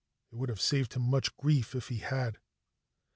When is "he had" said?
1.89-2.39